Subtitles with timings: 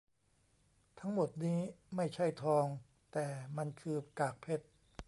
[0.99, 1.59] ทั้งหมดนี้
[1.95, 2.65] ไม่ใช่ทอง
[3.13, 4.65] แต่มันคือกากเพชร